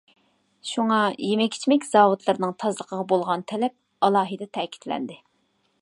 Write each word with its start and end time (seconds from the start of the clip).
شۇڭا، 0.69 0.97
يېمەك-ئىچمەك 1.27 1.85
زاۋۇتلىرىنىڭ 1.89 2.55
تازىلىقىغا 2.65 3.07
بولغان 3.13 3.47
تەلەپ 3.53 3.79
ئالاھىدە 4.09 4.53
تەكىتلەندى. 4.61 5.21